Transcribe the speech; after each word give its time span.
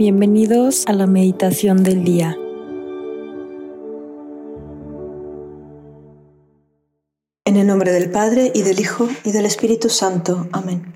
Bienvenidos 0.00 0.86
a 0.86 0.94
la 0.94 1.06
meditación 1.06 1.82
del 1.82 2.04
día. 2.04 2.34
En 7.44 7.56
el 7.56 7.66
nombre 7.66 7.92
del 7.92 8.10
Padre 8.10 8.50
y 8.54 8.62
del 8.62 8.80
Hijo 8.80 9.10
y 9.26 9.32
del 9.32 9.44
Espíritu 9.44 9.90
Santo. 9.90 10.48
Amén. 10.52 10.94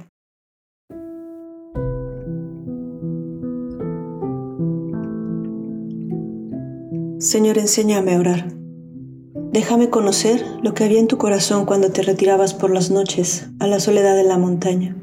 Señor, 7.19 7.59
enséñame 7.59 8.15
a 8.15 8.21
orar. 8.21 8.55
Déjame 9.53 9.91
conocer 9.91 10.43
lo 10.63 10.73
que 10.73 10.85
había 10.85 11.01
en 11.01 11.09
tu 11.09 11.19
corazón 11.19 11.67
cuando 11.67 11.93
te 11.93 12.01
retirabas 12.01 12.55
por 12.55 12.71
las 12.71 12.91
noches 12.91 13.51
a 13.61 13.67
la 13.67 13.81
soledad 13.81 14.17
de 14.17 14.25
la 14.25 14.39
montaña. 14.39 14.97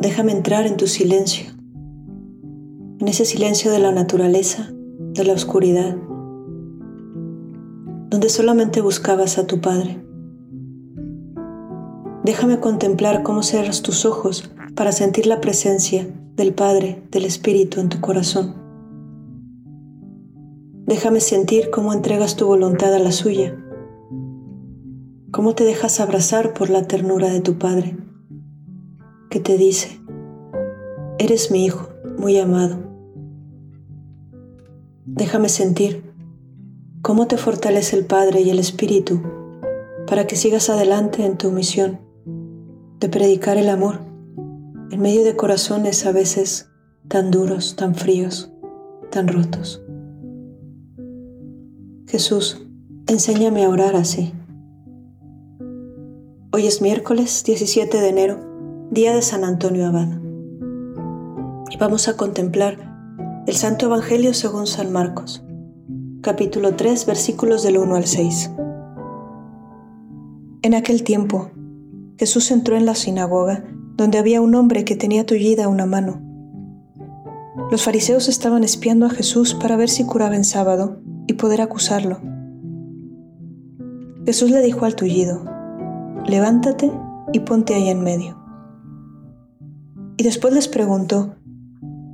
Déjame 0.00 0.32
entrar 0.32 0.66
en 0.66 0.76
tu 0.76 0.86
silencio 0.86 1.57
ese 3.08 3.24
silencio 3.24 3.72
de 3.72 3.78
la 3.78 3.90
naturaleza, 3.90 4.70
de 4.70 5.24
la 5.24 5.32
oscuridad, 5.32 5.96
donde 8.10 8.28
solamente 8.28 8.82
buscabas 8.82 9.38
a 9.38 9.46
tu 9.46 9.62
Padre. 9.62 10.04
Déjame 12.22 12.60
contemplar 12.60 13.22
cómo 13.22 13.42
cierras 13.42 13.80
tus 13.80 14.04
ojos 14.04 14.52
para 14.74 14.92
sentir 14.92 15.26
la 15.26 15.40
presencia 15.40 16.06
del 16.36 16.52
Padre, 16.52 17.02
del 17.10 17.24
Espíritu 17.24 17.80
en 17.80 17.88
tu 17.88 17.98
corazón. 18.02 18.56
Déjame 20.84 21.20
sentir 21.20 21.70
cómo 21.70 21.94
entregas 21.94 22.36
tu 22.36 22.44
voluntad 22.44 22.92
a 22.92 22.98
la 22.98 23.12
suya, 23.12 23.56
cómo 25.30 25.54
te 25.54 25.64
dejas 25.64 25.98
abrazar 26.00 26.52
por 26.52 26.68
la 26.68 26.82
ternura 26.82 27.30
de 27.30 27.40
tu 27.40 27.56
Padre, 27.56 27.96
que 29.30 29.40
te 29.40 29.56
dice, 29.56 29.98
eres 31.18 31.50
mi 31.50 31.64
Hijo 31.64 31.88
muy 32.18 32.36
amado 32.38 32.87
Déjame 35.14 35.48
sentir 35.48 36.04
cómo 37.02 37.26
te 37.26 37.36
fortalece 37.36 37.96
el 37.96 38.04
Padre 38.04 38.40
y 38.42 38.50
el 38.50 38.58
Espíritu 38.58 39.20
para 40.06 40.26
que 40.26 40.36
sigas 40.36 40.70
adelante 40.70 41.24
en 41.24 41.36
tu 41.36 41.50
misión 41.50 42.00
de 43.00 43.08
predicar 43.08 43.56
el 43.56 43.68
amor 43.68 44.00
en 44.90 45.00
medio 45.00 45.24
de 45.24 45.36
corazones 45.36 46.06
a 46.06 46.12
veces 46.12 46.70
tan 47.08 47.30
duros, 47.30 47.76
tan 47.76 47.94
fríos, 47.94 48.52
tan 49.10 49.28
rotos. 49.28 49.82
Jesús, 52.06 52.66
enséñame 53.06 53.64
a 53.64 53.68
orar 53.68 53.96
así. 53.96 54.32
Hoy 56.52 56.66
es 56.66 56.80
miércoles 56.80 57.44
17 57.44 58.00
de 58.00 58.08
enero, 58.08 58.40
día 58.90 59.14
de 59.14 59.22
San 59.22 59.44
Antonio 59.44 59.86
Abad. 59.86 60.08
Y 61.70 61.76
vamos 61.76 62.08
a 62.08 62.16
contemplar 62.16 62.87
el 63.48 63.56
Santo 63.56 63.86
Evangelio 63.86 64.34
según 64.34 64.66
San 64.66 64.92
Marcos, 64.92 65.42
capítulo 66.20 66.76
3, 66.76 67.06
versículos 67.06 67.62
del 67.62 67.78
1 67.78 67.96
al 67.96 68.04
6. 68.04 68.50
En 70.60 70.74
aquel 70.74 71.02
tiempo, 71.02 71.50
Jesús 72.18 72.50
entró 72.50 72.76
en 72.76 72.84
la 72.84 72.94
sinagoga, 72.94 73.64
donde 73.96 74.18
había 74.18 74.42
un 74.42 74.54
hombre 74.54 74.84
que 74.84 74.96
tenía 74.96 75.24
tullida 75.24 75.66
una 75.66 75.86
mano. 75.86 76.20
Los 77.70 77.82
fariseos 77.82 78.28
estaban 78.28 78.64
espiando 78.64 79.06
a 79.06 79.10
Jesús 79.10 79.54
para 79.54 79.78
ver 79.78 79.88
si 79.88 80.04
curaba 80.04 80.36
en 80.36 80.44
sábado 80.44 81.00
y 81.26 81.32
poder 81.32 81.62
acusarlo. 81.62 82.20
Jesús 84.26 84.50
le 84.50 84.60
dijo 84.60 84.84
al 84.84 84.94
tullido, 84.94 85.42
levántate 86.26 86.92
y 87.32 87.40
ponte 87.40 87.72
ahí 87.72 87.88
en 87.88 88.02
medio. 88.02 88.38
Y 90.18 90.22
después 90.22 90.52
les 90.52 90.68
preguntó, 90.68 91.37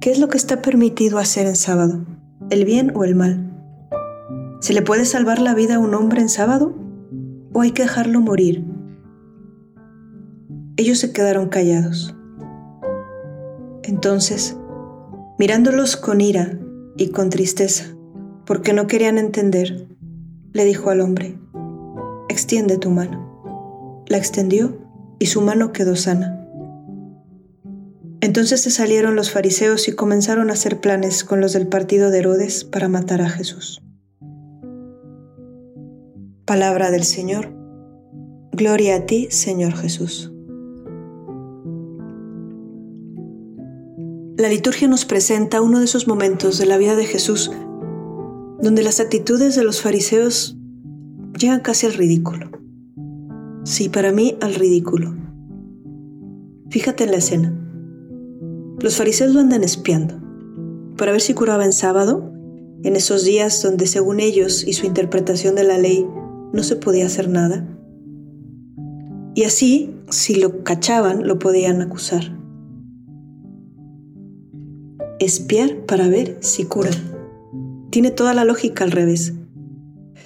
¿Qué 0.05 0.11
es 0.11 0.19
lo 0.19 0.29
que 0.29 0.37
está 0.37 0.61
permitido 0.61 1.17
hacer 1.17 1.47
en 1.47 1.57
sábado? 1.57 2.05
¿El 2.51 2.67
bien 2.67 2.93
o 2.95 3.05
el 3.05 3.15
mal? 3.15 3.51
¿Se 4.61 4.75
le 4.75 4.83
puede 4.83 5.07
salvar 5.07 5.39
la 5.39 5.55
vida 5.55 5.77
a 5.77 5.79
un 5.79 5.95
hombre 5.95 6.21
en 6.21 6.29
sábado? 6.29 6.75
¿O 7.55 7.63
hay 7.63 7.71
que 7.71 7.85
dejarlo 7.85 8.21
morir? 8.21 8.67
Ellos 10.77 10.99
se 10.99 11.15
quedaron 11.15 11.49
callados. 11.49 12.15
Entonces, 13.83 14.59
mirándolos 15.39 15.97
con 15.97 16.21
ira 16.21 16.61
y 16.99 17.09
con 17.09 17.31
tristeza, 17.31 17.97
porque 18.45 18.75
no 18.75 18.87
querían 18.87 19.17
entender, 19.17 19.89
le 20.53 20.67
dijo 20.67 20.91
al 20.91 21.01
hombre, 21.01 21.39
extiende 22.29 22.77
tu 22.77 22.91
mano. 22.91 24.05
La 24.07 24.19
extendió 24.19 24.77
y 25.19 25.25
su 25.25 25.41
mano 25.41 25.73
quedó 25.73 25.97
sana. 25.97 26.44
Entonces 28.25 28.63
se 28.63 28.71
salieron 28.71 29.17
los 29.17 29.31
fariseos 29.31 29.87
y 29.87 29.93
comenzaron 29.93 30.49
a 30.49 30.55
hacer 30.55 30.81
planes 30.81 31.25
con 31.25 31.43
los 31.43 31.53
del 31.53 31.69
partido 31.69 32.11
de 32.11 32.21
Herodes 32.21 32.65
para 32.65 32.89
matar 32.89 33.21
a 33.21 33.29
Jesús. 33.29 33.83
Palabra 36.47 36.91
del 36.91 37.05
Señor. 37.05 37.53
Gloria 38.53 38.97
a 38.97 39.05
ti, 39.05 39.29
Señor 39.31 39.75
Jesús. 39.75 40.33
La 44.39 44.49
liturgia 44.49 44.89
nos 44.89 45.05
presenta 45.05 45.61
uno 45.61 45.81
de 45.81 45.85
esos 45.85 46.09
momentos 46.09 46.57
de 46.57 46.65
la 46.65 46.79
vida 46.79 46.97
de 46.97 47.05
Jesús 47.05 47.53
donde 48.59 48.83
las 48.83 49.01
actitudes 49.01 49.55
de 49.55 49.65
los 49.65 49.83
fariseos 49.83 50.57
llegan 51.39 51.61
casi 51.61 51.85
al 51.85 51.93
ridículo. 51.93 52.51
Sí, 53.65 53.91
para 53.91 54.13
mí 54.13 54.39
al 54.41 54.55
ridículo. 54.55 55.15
Fíjate 56.71 57.05
en 57.05 57.11
la 57.11 57.19
escena. 57.19 57.64
Los 58.85 58.97
fariseos 58.97 59.33
lo 59.33 59.41
andan 59.41 59.65
espiando 59.65 60.21
para 60.99 61.11
ver 61.13 61.23
si 61.23 61.33
curaba 61.33 61.65
en 61.65 61.73
sábado, 61.73 62.31
en 62.83 62.97
esos 62.97 63.25
días 63.25 63.63
donde 63.63 63.87
según 63.87 64.21
ellos 64.21 64.63
y 64.63 64.75
su 64.75 64.85
interpretación 64.85 65.55
de 65.55 65.65
la 65.65 65.79
ley 65.79 66.07
no 66.53 66.63
se 66.63 66.77
podía 66.77 67.07
hacer 67.07 67.31
nada. 67.31 67.67
Y 69.35 69.45
así, 69.45 69.97
si 70.11 70.35
lo 70.35 70.63
cachaban, 70.65 71.27
lo 71.27 71.39
podían 71.39 71.81
acusar. 71.81 72.37
Espiar 75.19 75.87
para 75.87 76.07
ver 76.09 76.37
si 76.41 76.67
cura. 76.67 76.91
Tiene 77.89 78.11
toda 78.11 78.35
la 78.35 78.45
lógica 78.45 78.85
al 78.85 78.91
revés. 78.91 79.33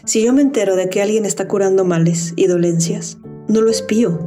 Si 0.04 0.24
yo 0.24 0.32
me 0.32 0.42
entero 0.42 0.74
de 0.74 0.88
que 0.88 1.00
alguien 1.00 1.26
está 1.26 1.46
curando 1.46 1.84
males 1.84 2.32
y 2.34 2.48
dolencias, 2.48 3.18
no 3.46 3.60
lo 3.60 3.70
espío. 3.70 4.18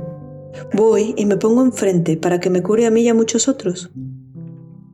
Voy 0.73 1.15
y 1.17 1.25
me 1.25 1.35
pongo 1.35 1.61
enfrente 1.61 2.15
para 2.15 2.39
que 2.39 2.49
me 2.49 2.63
cure 2.63 2.85
a 2.85 2.91
mí 2.91 3.01
y 3.01 3.09
a 3.09 3.13
muchos 3.13 3.49
otros. 3.49 3.91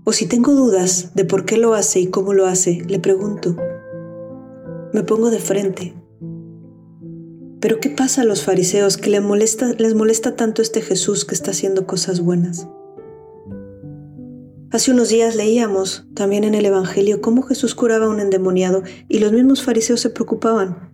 O 0.09 0.13
si 0.13 0.25
tengo 0.25 0.53
dudas 0.53 1.11
de 1.15 1.25
por 1.25 1.43
qué 1.43 1.57
lo 1.57 1.73
hace 1.73 1.99
y 1.99 2.07
cómo 2.07 2.33
lo 2.33 2.45
hace, 2.45 2.81
le 2.87 2.97
pregunto. 2.97 3.57
Me 4.93 5.03
pongo 5.03 5.29
de 5.29 5.39
frente. 5.39 5.95
Pero 7.59 7.81
¿qué 7.81 7.89
pasa 7.89 8.21
a 8.21 8.23
los 8.23 8.41
fariseos 8.41 8.95
que 8.95 9.09
les 9.09 9.21
molesta, 9.21 9.73
les 9.73 9.95
molesta 9.95 10.37
tanto 10.37 10.61
este 10.61 10.79
Jesús 10.79 11.25
que 11.25 11.35
está 11.35 11.51
haciendo 11.51 11.85
cosas 11.85 12.21
buenas? 12.21 12.69
Hace 14.71 14.91
unos 14.91 15.09
días 15.09 15.35
leíamos 15.35 16.07
también 16.15 16.45
en 16.45 16.55
el 16.55 16.65
Evangelio 16.65 17.19
cómo 17.19 17.41
Jesús 17.41 17.75
curaba 17.75 18.05
a 18.05 18.09
un 18.09 18.21
endemoniado 18.21 18.83
y 19.09 19.19
los 19.19 19.33
mismos 19.33 19.61
fariseos 19.61 19.99
se 19.99 20.09
preocupaban, 20.09 20.89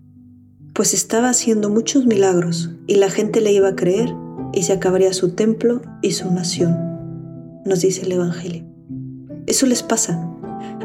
pues 0.74 0.96
estaba 0.96 1.30
haciendo 1.30 1.70
muchos 1.70 2.08
milagros 2.08 2.72
y 2.88 2.96
la 2.96 3.12
gente 3.12 3.42
le 3.42 3.54
iba 3.54 3.68
a 3.68 3.76
creer 3.76 4.10
y 4.54 4.64
se 4.64 4.74
acabaría 4.74 5.14
su 5.14 5.36
templo 5.36 5.84
y 6.02 6.14
su 6.14 6.32
nación, 6.32 6.76
nos 7.64 7.82
dice 7.82 8.02
el 8.02 8.14
Evangelio. 8.14 8.73
Eso 9.48 9.66
les 9.66 9.84
pasa. 9.84 10.30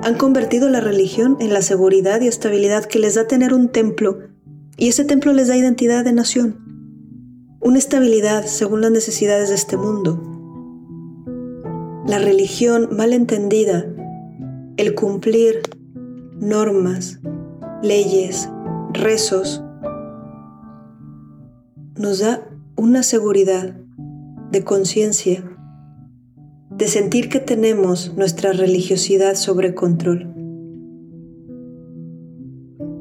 Han 0.03 0.17
convertido 0.17 0.69
la 0.69 0.81
religión 0.81 1.37
en 1.41 1.53
la 1.53 1.63
seguridad 1.63 2.21
y 2.21 2.29
estabilidad 2.29 2.85
que 2.85 2.99
les 2.99 3.15
da 3.15 3.27
tener 3.27 3.55
un 3.55 3.69
templo, 3.69 4.19
y 4.77 4.89
ese 4.89 5.05
templo 5.05 5.33
les 5.33 5.49
da 5.49 5.57
identidad 5.57 6.05
de 6.05 6.13
nación, 6.13 7.57
una 7.61 7.79
estabilidad 7.79 8.45
según 8.47 8.81
las 8.81 8.91
necesidades 8.91 9.49
de 9.49 9.57
este 9.57 9.77
mundo. 9.77 10.23
La 12.07 12.19
religión 12.19 12.89
mal 12.97 13.13
entendida, 13.13 13.87
el 14.77 14.95
cumplir 14.95 15.63
normas, 16.41 17.21
leyes, 17.83 18.49
rezos, 18.93 19.63
nos 21.97 22.21
da 22.21 22.49
una 22.77 23.03
seguridad 23.03 23.77
de 24.53 24.65
conciencia 24.65 25.58
de 26.79 26.87
sentir 26.87 27.29
que 27.29 27.41
tenemos 27.41 28.15
nuestra 28.17 28.53
religiosidad 28.53 29.35
sobre 29.35 29.75
control, 29.75 30.33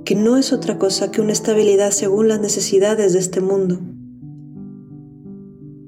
que 0.03 0.15
no 0.15 0.35
es 0.37 0.51
otra 0.51 0.79
cosa 0.79 1.11
que 1.11 1.21
una 1.21 1.31
estabilidad 1.31 1.91
según 1.91 2.27
las 2.27 2.39
necesidades 2.39 3.13
de 3.13 3.19
este 3.19 3.39
mundo. 3.39 3.79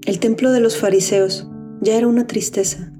El 0.06 0.20
templo 0.20 0.52
de 0.52 0.60
los 0.60 0.78
fariseos 0.78 1.50
ya 1.82 1.98
era 1.98 2.08
una 2.08 2.28
tristeza. 2.28 2.94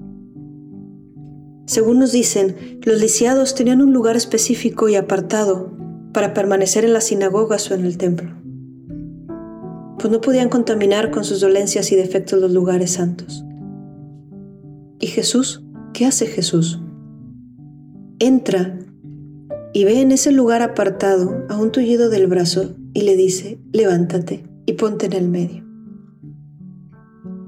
Según 1.66 2.00
nos 2.00 2.10
dicen, 2.10 2.80
los 2.82 3.00
lisiados 3.00 3.54
tenían 3.54 3.82
un 3.82 3.92
lugar 3.92 4.16
específico 4.16 4.88
y 4.88 4.96
apartado 4.96 5.70
para 6.12 6.34
permanecer 6.34 6.84
en 6.84 6.94
las 6.94 7.04
sinagogas 7.04 7.70
o 7.70 7.74
en 7.74 7.84
el 7.84 7.96
templo, 7.96 8.34
pues 10.00 10.10
no 10.10 10.20
podían 10.20 10.48
contaminar 10.48 11.12
con 11.12 11.22
sus 11.22 11.40
dolencias 11.40 11.92
y 11.92 11.96
defectos 11.96 12.40
los 12.40 12.50
lugares 12.50 12.90
santos. 12.90 13.44
¿Y 15.00 15.08
Jesús? 15.08 15.64
¿Qué 15.92 16.06
hace 16.06 16.26
Jesús? 16.26 16.80
entra 18.20 18.78
y 19.72 19.84
ve 19.84 20.00
en 20.00 20.12
ese 20.12 20.30
lugar 20.30 20.62
apartado 20.62 21.44
a 21.48 21.56
un 21.56 21.72
tullido 21.72 22.10
del 22.10 22.26
brazo 22.26 22.76
y 22.92 23.02
le 23.02 23.16
dice, 23.16 23.58
levántate 23.72 24.44
y 24.66 24.74
ponte 24.74 25.06
en 25.06 25.14
el 25.14 25.28
medio. 25.28 25.64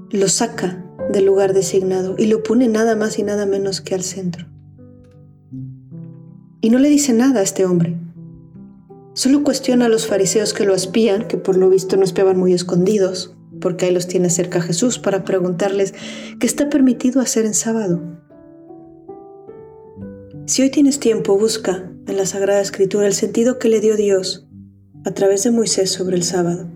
Lo 0.09 0.27
saca 0.27 0.83
del 1.11 1.25
lugar 1.25 1.53
designado 1.53 2.15
y 2.17 2.25
lo 2.25 2.43
pone 2.43 2.67
nada 2.67 2.95
más 2.95 3.19
y 3.19 3.23
nada 3.23 3.45
menos 3.45 3.81
que 3.81 3.93
al 3.93 4.03
centro. 4.03 4.47
Y 6.61 6.69
no 6.69 6.79
le 6.79 6.89
dice 6.89 7.13
nada 7.13 7.41
a 7.41 7.43
este 7.43 7.65
hombre. 7.65 7.97
Solo 9.13 9.43
cuestiona 9.43 9.85
a 9.85 9.89
los 9.89 10.07
fariseos 10.07 10.53
que 10.53 10.65
lo 10.65 10.73
espían, 10.73 11.27
que 11.27 11.37
por 11.37 11.55
lo 11.55 11.69
visto 11.69 11.97
no 11.97 12.03
espiaban 12.03 12.39
muy 12.39 12.53
escondidos, 12.53 13.35
porque 13.63 13.85
ahí 13.85 13.93
los 13.93 14.07
tiene 14.07 14.29
cerca 14.29 14.61
Jesús 14.61 14.99
para 14.99 15.23
preguntarles 15.23 15.93
qué 16.37 16.45
está 16.45 16.69
permitido 16.69 17.21
hacer 17.21 17.45
en 17.45 17.53
sábado. 17.53 18.01
Si 20.45 20.61
hoy 20.61 20.69
tienes 20.69 20.99
tiempo, 20.99 21.37
busca 21.37 21.89
en 22.05 22.17
la 22.17 22.25
Sagrada 22.25 22.59
Escritura 22.59 23.07
el 23.07 23.13
sentido 23.13 23.59
que 23.59 23.69
le 23.69 23.79
dio 23.79 23.95
Dios 23.95 24.45
a 25.05 25.11
través 25.11 25.45
de 25.45 25.51
Moisés 25.51 25.89
sobre 25.91 26.17
el 26.17 26.23
sábado, 26.23 26.67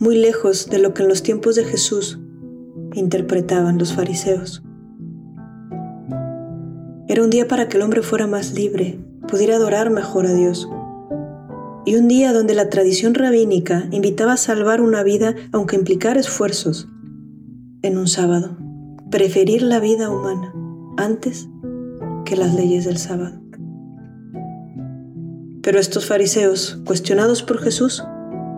muy 0.00 0.16
lejos 0.16 0.68
de 0.68 0.80
lo 0.80 0.92
que 0.92 1.04
en 1.04 1.08
los 1.08 1.22
tiempos 1.22 1.54
de 1.54 1.64
Jesús 1.64 2.18
interpretaban 2.94 3.78
los 3.78 3.92
fariseos. 3.92 4.64
Era 7.06 7.22
un 7.22 7.30
día 7.30 7.46
para 7.46 7.68
que 7.68 7.76
el 7.76 7.84
hombre 7.84 8.02
fuera 8.02 8.26
más 8.26 8.54
libre, 8.54 8.98
pudiera 9.28 9.54
adorar 9.54 9.90
mejor 9.90 10.26
a 10.26 10.34
Dios. 10.34 10.68
Y 11.84 11.96
un 11.96 12.08
día 12.08 12.32
donde 12.32 12.54
la 12.54 12.68
tradición 12.68 13.14
rabínica 13.14 13.86
invitaba 13.90 14.34
a 14.34 14.36
salvar 14.36 14.80
una 14.80 15.02
vida 15.02 15.34
aunque 15.52 15.76
implicara 15.76 16.20
esfuerzos. 16.20 16.88
En 17.82 17.96
un 17.96 18.06
sábado, 18.06 18.58
preferir 19.10 19.62
la 19.62 19.80
vida 19.80 20.10
humana 20.10 20.52
antes 20.96 21.48
que 22.24 22.36
las 22.36 22.54
leyes 22.54 22.84
del 22.84 22.98
sábado. 22.98 23.40
Pero 25.62 25.78
estos 25.78 26.06
fariseos, 26.06 26.80
cuestionados 26.84 27.42
por 27.42 27.58
Jesús, 27.58 28.04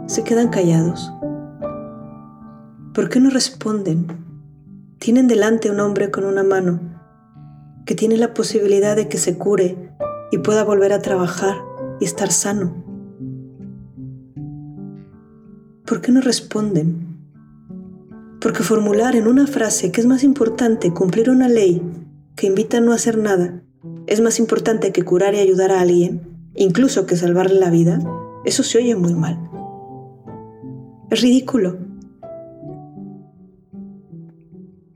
se 0.06 0.24
quedan 0.24 0.48
callados. 0.48 1.12
¿Por 2.94 3.08
qué 3.08 3.20
no 3.20 3.30
responden? 3.30 4.06
Tienen 4.98 5.26
delante 5.26 5.70
un 5.70 5.80
hombre 5.80 6.10
con 6.10 6.24
una 6.24 6.42
mano 6.42 6.80
que 7.86 7.94
tiene 7.94 8.16
la 8.16 8.34
posibilidad 8.34 8.94
de 8.94 9.08
que 9.08 9.18
se 9.18 9.36
cure 9.38 9.90
y 10.30 10.38
pueda 10.38 10.64
volver 10.64 10.92
a 10.92 11.00
trabajar 11.02 11.56
y 12.00 12.04
estar 12.04 12.30
sano. 12.30 12.81
¿Por 15.92 16.00
qué 16.00 16.10
no 16.10 16.22
responden? 16.22 17.18
Porque 18.40 18.62
formular 18.62 19.14
en 19.14 19.26
una 19.26 19.46
frase 19.46 19.92
que 19.92 20.00
es 20.00 20.06
más 20.06 20.24
importante 20.24 20.94
cumplir 20.94 21.28
una 21.28 21.50
ley 21.50 21.82
que 22.34 22.46
invita 22.46 22.78
a 22.78 22.80
no 22.80 22.94
hacer 22.94 23.18
nada, 23.18 23.62
es 24.06 24.22
más 24.22 24.38
importante 24.38 24.90
que 24.90 25.04
curar 25.04 25.34
y 25.34 25.40
ayudar 25.40 25.70
a 25.70 25.82
alguien, 25.82 26.22
incluso 26.54 27.04
que 27.04 27.14
salvarle 27.14 27.60
la 27.60 27.68
vida, 27.68 27.98
eso 28.46 28.62
se 28.62 28.78
oye 28.78 28.96
muy 28.96 29.12
mal. 29.12 29.38
Es 31.10 31.20
ridículo. 31.20 31.76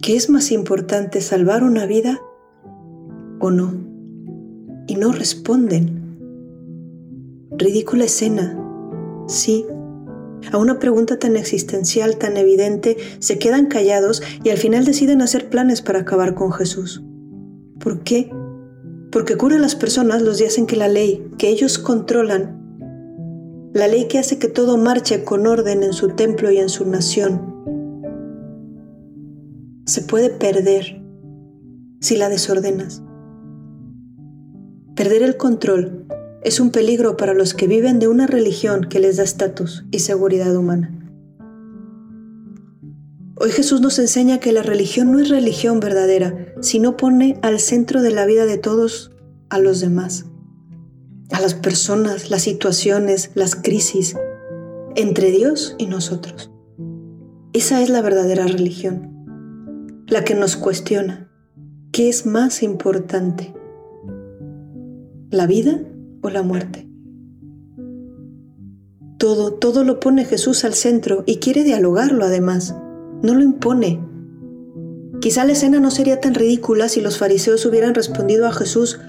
¿Qué 0.01 0.17
es 0.17 0.31
más 0.31 0.51
importante, 0.51 1.21
salvar 1.21 1.63
una 1.63 1.85
vida 1.85 2.23
o 3.39 3.51
no? 3.51 3.75
Y 4.87 4.95
no 4.95 5.13
responden. 5.13 6.17
Ridícula 7.51 8.05
escena. 8.05 8.59
Sí. 9.27 9.67
A 10.53 10.59
una 10.59 10.79
pregunta 10.79 11.19
tan 11.19 11.37
existencial, 11.37 12.17
tan 12.17 12.37
evidente, 12.37 12.97
se 13.19 13.39
quedan 13.39 13.67
callados 13.67 14.23
y 14.45 14.51
al 14.51 14.59
final 14.59 14.85
deciden 14.85 15.23
hacer 15.23 15.49
planes 15.49 15.83
para 15.83 16.01
acabar 16.01 16.35
con 16.35 16.53
Jesús. 16.53 17.03
¿Por 17.81 18.03
qué? 18.03 18.31
Porque 19.11 19.37
cura 19.37 19.57
a 19.57 19.61
las 19.61 19.75
personas 19.75 20.23
los 20.23 20.39
días 20.39 20.59
en 20.59 20.67
que 20.67 20.77
la 20.77 20.89
ley, 20.89 21.31
que 21.39 21.49
ellos 21.49 21.79
controlan, 21.79 22.57
la 23.73 23.89
ley 23.89 24.09
que 24.09 24.19
hace 24.19 24.39
que 24.39 24.49
todo 24.49 24.79
marche 24.79 25.25
con 25.25 25.47
orden 25.47 25.83
en 25.83 25.93
su 25.93 26.09
templo 26.11 26.51
y 26.51 26.59
en 26.59 26.69
su 26.69 26.87
nación, 26.87 27.55
se 29.85 30.03
puede 30.03 30.31
perder 30.31 31.03
si 32.01 32.17
la 32.17 32.29
desordenas. 32.29 33.03
Perder 34.95 35.23
el 35.23 35.37
control 35.37 36.07
es 36.47 36.61
un 36.61 36.71
peligro 36.71 37.17
para 37.17 37.35
los 37.35 37.55
que 37.55 37.67
viven 37.67 37.99
de 37.99 38.07
una 38.07 38.29
religión 38.29 38.85
que 38.89 39.01
les 39.01 39.17
da 39.17 39.25
estatus 39.25 39.85
y 39.91 39.99
seguridad 39.99 40.55
humana. 40.55 40.93
Hoy 43.35 43.51
Jesús 43.51 43.81
nos 43.81 43.99
enseña 43.99 44.39
que 44.39 44.53
la 44.53 44.63
religión 44.63 45.11
no 45.11 45.19
es 45.19 45.29
religión 45.29 45.81
verdadera, 45.81 46.55
sino 46.61 46.97
pone 46.97 47.37
al 47.43 47.59
centro 47.59 48.01
de 48.01 48.13
la 48.13 48.27
vida 48.27 48.47
de 48.47 48.59
todos 48.59 49.11
a 49.49 49.59
los 49.59 49.81
demás, 49.81 50.27
a 51.33 51.41
las 51.41 51.55
personas, 51.55 52.31
las 52.31 52.43
situaciones, 52.43 53.33
las 53.35 53.57
crisis, 53.57 54.17
entre 54.95 55.33
Dios 55.33 55.75
y 55.79 55.87
nosotros. 55.87 56.53
Esa 57.55 57.83
es 57.83 57.91
la 57.91 58.03
verdadera 58.03 58.47
religión, 58.47 60.05
la 60.07 60.23
que 60.23 60.37
nos 60.37 60.55
cuestiona, 60.55 61.29
¿qué 61.91 62.09
es 62.09 62.25
más 62.25 62.63
importante? 62.63 63.53
¿La 65.33 65.49
vida 65.49 65.81
la 66.31 66.43
muerte? 66.43 66.89
Todo, 69.19 69.55
todo 69.55 69.85
lo 69.85 70.01
pone 70.01 70.25
Jesús 70.25 70.65
al 70.65 70.75
centro 70.75 71.25
y 71.27 71.37
quiere 71.37 71.65
dialogarlo 71.65 72.25
además 72.25 72.75
no 73.23 73.35
lo 73.35 73.43
impone. 73.43 74.01
Quizá 75.21 75.45
la 75.45 75.53
escena 75.53 75.81
no 75.81 75.91
sería 75.91 76.21
tan 76.21 76.35
ridícula 76.35 76.89
si 76.89 77.01
los 77.01 77.19
fariseos 77.19 77.65
hubieran 77.67 77.95
respondido 77.95 78.47
a 78.47 78.53
Jesús, 78.53 79.01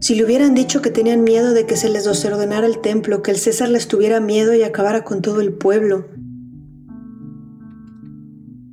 si 0.00 0.14
le 0.14 0.24
hubieran 0.24 0.54
dicho 0.54 0.82
que 0.82 0.90
tenían 0.90 1.24
miedo 1.24 1.52
de 1.52 1.66
que 1.66 1.76
se 1.76 1.88
les 1.88 2.04
desordenara 2.04 2.66
el 2.66 2.80
templo, 2.80 3.22
que 3.22 3.30
el 3.30 3.38
César 3.38 3.68
les 3.68 3.88
tuviera 3.88 4.20
miedo 4.20 4.54
y 4.54 4.62
acabara 4.62 5.04
con 5.04 5.22
todo 5.22 5.40
el 5.40 5.52
pueblo. 5.52 6.06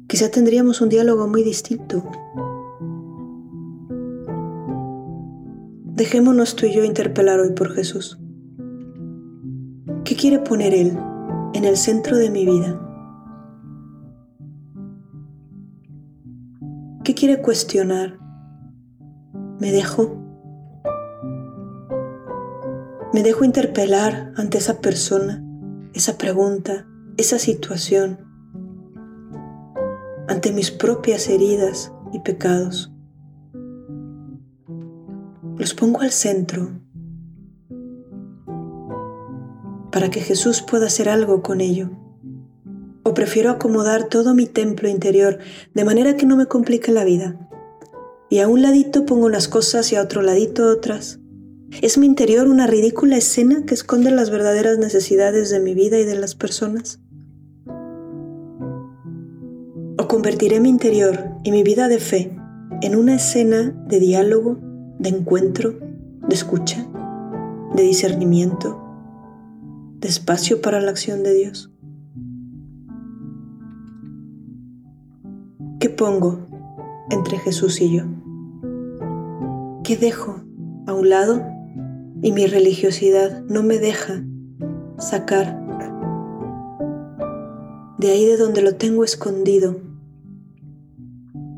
Quizá 0.07 0.29
tendríamos 0.29 0.81
un 0.81 0.89
diálogo 0.89 1.27
muy 1.27 1.43
distinto. 1.43 2.03
Dejémonos 5.95 6.55
tú 6.55 6.65
y 6.65 6.73
yo 6.73 6.83
interpelar 6.83 7.39
hoy 7.39 7.51
por 7.51 7.71
Jesús. 7.71 8.19
¿Qué 10.03 10.15
quiere 10.15 10.39
poner 10.39 10.73
Él 10.73 10.97
en 11.53 11.65
el 11.65 11.77
centro 11.77 12.17
de 12.17 12.31
mi 12.31 12.45
vida? 12.45 12.81
¿Qué 17.03 17.13
quiere 17.13 17.43
cuestionar? 17.43 18.17
Me 19.59 19.71
dejo. 19.71 20.19
Me 23.13 23.21
dejo 23.21 23.45
interpelar 23.45 24.33
ante 24.35 24.57
esa 24.57 24.81
persona, 24.81 25.45
esa 25.93 26.17
pregunta, 26.17 26.87
esa 27.17 27.37
situación, 27.37 28.17
ante 30.27 30.51
mis 30.51 30.71
propias 30.71 31.29
heridas 31.29 31.93
y 32.11 32.19
pecados. 32.21 32.92
Los 35.63 35.75
pongo 35.75 36.01
al 36.01 36.11
centro 36.11 36.71
para 39.93 40.09
que 40.09 40.19
Jesús 40.19 40.61
pueda 40.61 40.87
hacer 40.87 41.07
algo 41.07 41.41
con 41.41 41.61
ello 41.61 41.89
o 43.03 43.13
prefiero 43.13 43.49
acomodar 43.49 44.09
todo 44.09 44.35
mi 44.35 44.45
templo 44.45 44.89
interior 44.89 45.39
de 45.73 45.85
manera 45.85 46.17
que 46.17 46.25
no 46.25 46.35
me 46.35 46.47
complique 46.47 46.91
la 46.91 47.05
vida. 47.05 47.49
Y 48.29 48.39
a 48.39 48.49
un 48.49 48.61
ladito 48.61 49.05
pongo 49.05 49.25
unas 49.25 49.47
cosas 49.47 49.89
y 49.93 49.95
a 49.95 50.01
otro 50.01 50.21
ladito 50.21 50.67
otras. 50.67 51.21
¿Es 51.81 51.97
mi 51.97 52.07
interior 52.07 52.49
una 52.49 52.67
ridícula 52.67 53.15
escena 53.15 53.63
que 53.65 53.73
esconde 53.73 54.11
las 54.11 54.31
verdaderas 54.31 54.79
necesidades 54.79 55.49
de 55.49 55.61
mi 55.61 55.73
vida 55.73 55.97
y 55.97 56.03
de 56.03 56.15
las 56.15 56.35
personas? 56.35 56.99
¿O 59.97 60.07
convertiré 60.09 60.59
mi 60.59 60.67
interior 60.67 61.37
y 61.45 61.51
mi 61.51 61.63
vida 61.63 61.87
de 61.87 61.99
fe 61.99 62.37
en 62.81 62.97
una 62.97 63.15
escena 63.15 63.71
de 63.87 64.01
diálogo, 64.01 64.72
de 64.99 65.09
encuentro, 65.09 65.75
de 66.27 66.35
escucha, 66.35 66.85
de 67.75 67.83
discernimiento, 67.83 68.81
de 69.99 70.07
espacio 70.07 70.61
para 70.61 70.79
la 70.81 70.91
acción 70.91 71.23
de 71.23 71.33
Dios? 71.33 71.71
¿Qué 75.79 75.89
pongo 75.89 76.47
entre 77.09 77.37
Jesús 77.39 77.81
y 77.81 77.97
yo? 77.97 78.03
¿Qué 79.83 79.97
dejo 79.97 80.41
a 80.87 80.93
un 80.93 81.09
lado 81.09 81.41
y 82.21 82.31
mi 82.31 82.47
religiosidad 82.47 83.43
no 83.49 83.63
me 83.63 83.79
deja 83.79 84.23
sacar 84.97 85.61
de 87.97 88.11
ahí 88.11 88.25
de 88.25 88.37
donde 88.37 88.61
lo 88.61 88.75
tengo 88.75 89.03
escondido? 89.03 89.77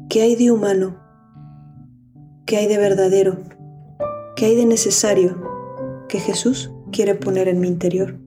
¿Qué 0.10 0.22
hay 0.22 0.36
de 0.36 0.52
humano? 0.52 1.05
¿Qué 2.46 2.58
hay 2.58 2.68
de 2.68 2.78
verdadero? 2.78 3.40
¿Qué 4.36 4.46
hay 4.46 4.56
de 4.56 4.68
necesario 4.68 6.06
que 6.08 6.20
Jesús 6.20 6.72
quiere 6.92 7.16
poner 7.16 7.48
en 7.48 7.60
mi 7.60 7.68
interior? 7.68 8.20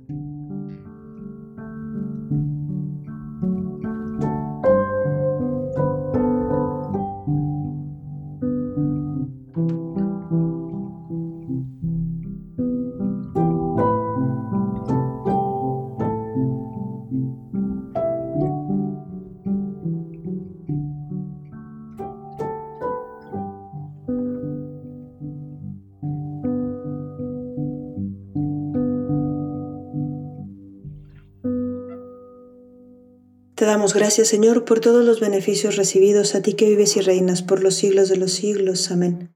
Te 33.59 33.65
damos 33.65 33.93
gracias, 33.93 34.29
Señor, 34.29 34.65
por 34.65 34.79
todos 34.79 35.05
los 35.05 35.19
beneficios 35.19 35.75
recibidos 35.75 36.37
a 36.37 36.43
ti 36.43 36.55
que 36.55 36.69
vives 36.69 36.97
y 36.97 37.01
reinas 37.01 37.43
por 37.43 37.61
los 37.61 37.75
siglos 37.75 38.09
de 38.09 38.17
los 38.17 38.31
siglos. 38.31 38.93
Amén. 38.93 39.35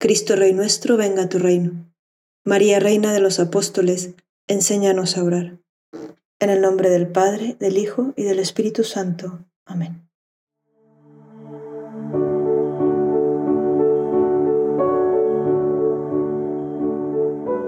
Cristo 0.00 0.34
Rey 0.34 0.52
nuestro, 0.52 0.96
venga 0.96 1.22
a 1.22 1.28
tu 1.28 1.38
reino. 1.38 1.94
María, 2.44 2.80
Reina 2.80 3.12
de 3.12 3.20
los 3.20 3.38
Apóstoles, 3.38 4.14
enséñanos 4.48 5.16
a 5.16 5.22
orar. 5.22 5.60
En 6.40 6.50
el 6.50 6.60
nombre 6.60 6.90
del 6.90 7.06
Padre, 7.06 7.54
del 7.60 7.78
Hijo 7.78 8.14
y 8.16 8.24
del 8.24 8.40
Espíritu 8.40 8.82
Santo. 8.82 9.44
Amén. 9.64 10.10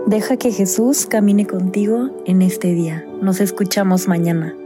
Deja 0.07 0.37
que 0.38 0.50
Jesús 0.50 1.07
camine 1.07 1.47
contigo 1.47 2.11
en 2.26 2.42
este 2.42 2.75
día. 2.75 3.07
Nos 3.21 3.40
escuchamos 3.40 4.09
mañana. 4.09 4.57